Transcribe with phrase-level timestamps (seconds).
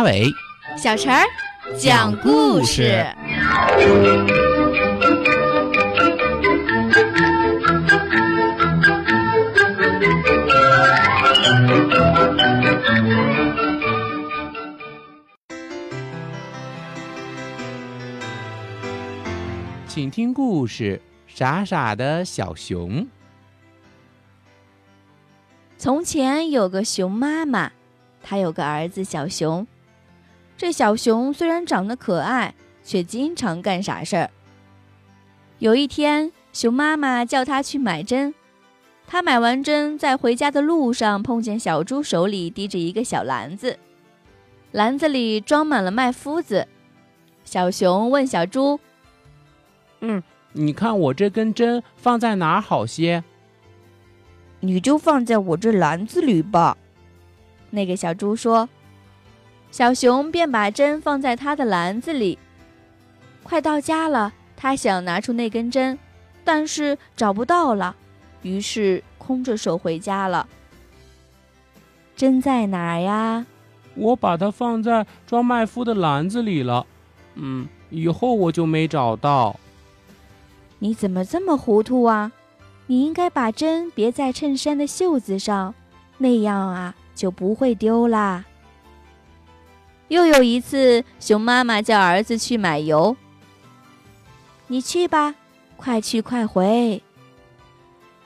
[0.00, 0.32] 马尾，
[0.78, 1.26] 小陈儿
[1.78, 3.04] 讲故事。
[19.86, 23.06] 请听故事：傻傻的小熊。
[25.76, 27.72] 从前有个熊妈妈，
[28.22, 29.66] 她有个儿子小熊。
[30.60, 34.30] 这小熊虽然长得可爱，却经常干傻事儿。
[35.58, 38.34] 有一天，熊妈妈叫它去买针，
[39.06, 43.78] 它买完针，在回家的路上碰见小猪手里提着一个小篮子，
[44.72, 46.68] 篮子里装满了麦麸子。
[47.42, 48.78] 小熊问小猪
[50.00, 53.24] ：“嗯，你看我这根针放在哪儿好些？”
[54.60, 56.76] 你就放在我这篮子里吧，
[57.70, 58.68] 那个小猪说。
[59.70, 62.38] 小熊便把针放在他的篮子里。
[63.42, 65.98] 快到家了，他想拿出那根针，
[66.44, 67.96] 但是找不到了，
[68.42, 70.48] 于是空着手回家了。
[72.16, 73.46] 针在哪儿呀？
[73.94, 76.86] 我把它放在装麦麸的篮子里了。
[77.34, 79.58] 嗯，以后我就没找到。
[80.78, 82.30] 你怎么这么糊涂啊？
[82.86, 85.74] 你应该把针别在衬衫的袖子上，
[86.18, 88.44] 那样啊就不会丢啦。
[90.10, 93.16] 又有一次，熊妈妈叫儿子去买油，
[94.66, 95.36] 你去吧，
[95.76, 97.00] 快去快回。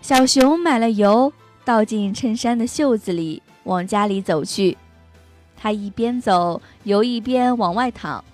[0.00, 1.32] 小熊买了油，
[1.64, 4.78] 倒进衬衫的袖子里，往家里走去。
[5.56, 8.24] 他一边走，油一边往外淌。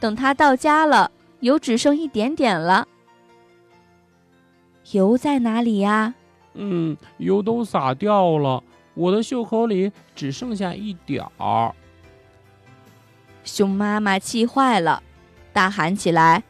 [0.00, 2.88] 等他到家了，油只剩一点点了。
[4.92, 6.14] 油在哪里呀？
[6.54, 11.74] 嗯，油都洒掉了，我的袖口里只剩下一点儿。
[13.48, 15.02] 熊妈妈气坏了，
[15.52, 16.42] 大喊起来：“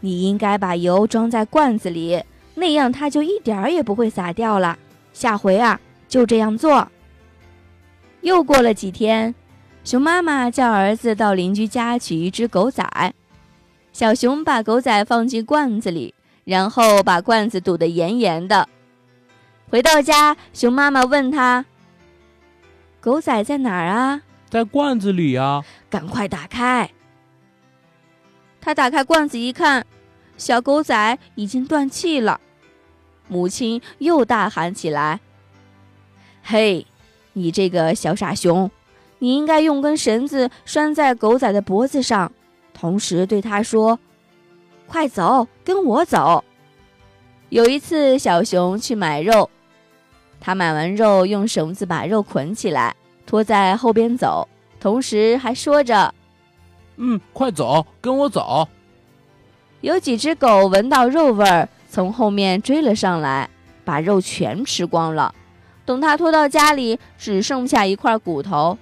[0.00, 2.24] 你应该把油装在罐子里，
[2.54, 4.78] 那样它就一点儿也不会洒掉了。
[5.12, 6.88] 下回啊，就这样做。”
[8.22, 9.34] 又过了几天，
[9.84, 12.84] 熊妈妈叫儿子到邻居家取一只狗仔，
[13.92, 16.14] 小熊把狗仔放进罐子里。
[16.44, 18.68] 然后把罐子堵得严严的。
[19.70, 21.64] 回到家，熊妈妈问他
[23.00, 25.64] ：“狗仔在哪儿啊？”“在罐子里啊。
[25.88, 26.90] ”“赶快打开。”
[28.60, 29.86] 他打开罐子一看，
[30.36, 32.38] 小狗仔已经断气了。
[33.28, 35.20] 母亲又大喊起来
[36.44, 36.86] ：“嘿，
[37.32, 38.70] 你这个小傻熊，
[39.20, 42.30] 你应该用根绳子拴在狗仔的脖子上，
[42.74, 43.98] 同时对他说。”
[44.86, 46.44] 快走，跟我走。
[47.48, 49.48] 有一次，小熊去买肉，
[50.38, 52.94] 他买完肉，用绳子把肉捆起来，
[53.26, 54.48] 拖在后边走，
[54.80, 56.14] 同时还说着
[56.96, 58.68] ：“嗯，快走，跟我走。”
[59.80, 63.50] 有几只狗闻到肉味儿，从后面追了上来，
[63.84, 65.34] 把肉全吃光了。
[65.84, 68.78] 等他拖到家里，只剩下一块骨头。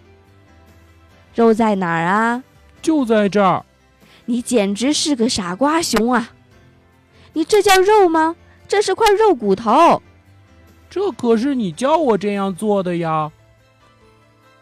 [1.35, 2.43] 肉在哪儿啊？
[2.83, 3.65] 就在这儿。
[4.27, 6.33] 你简直是个傻瓜熊啊！
[7.33, 8.37] 你这叫肉吗？
[8.69, 10.03] 这是块肉骨头。
[10.91, 13.33] 这可是你教我这样做的呀！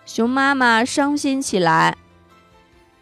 [0.08, 1.94] 熊妈妈伤心起来。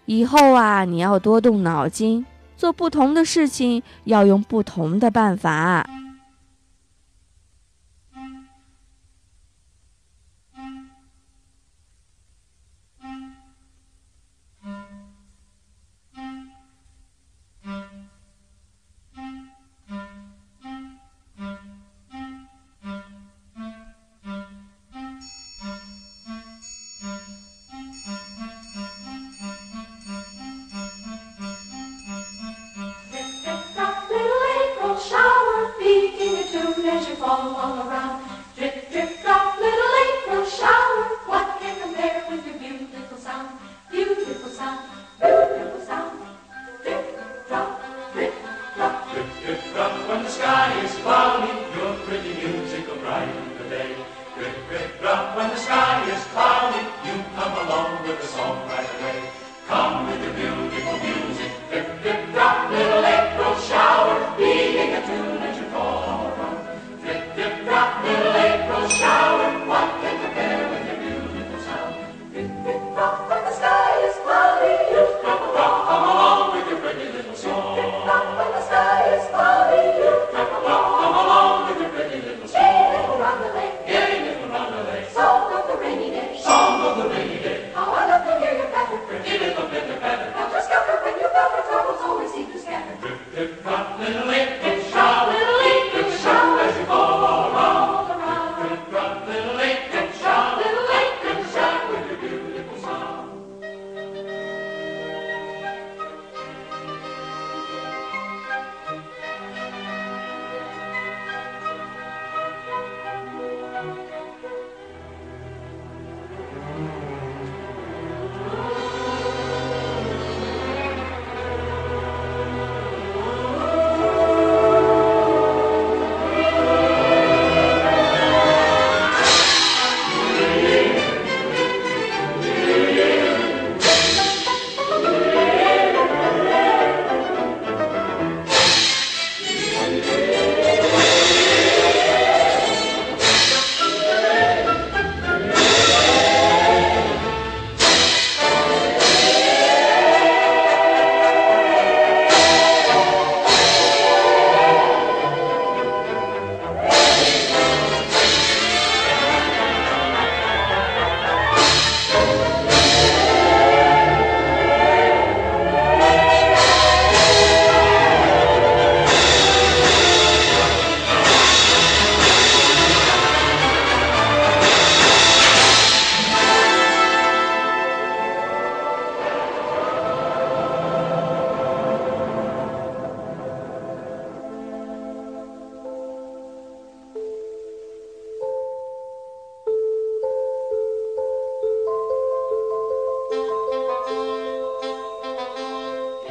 [0.07, 5.89] 以后啊，你要多动脑筋，做不同的事情要用不同的办法。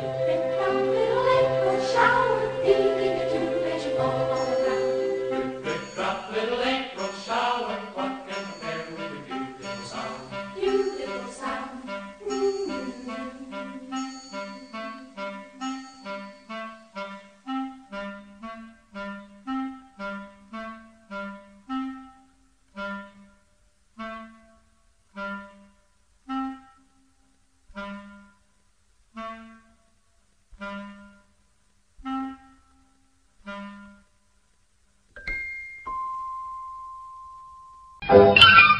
[0.06, 0.95] Thank.